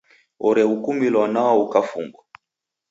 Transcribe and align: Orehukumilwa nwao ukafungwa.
Orehukumilwa 0.47 1.25
nwao 1.31 1.57
ukafungwa. 1.65 2.23